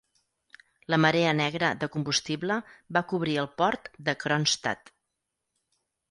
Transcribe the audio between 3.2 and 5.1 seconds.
el port de Kronstadt.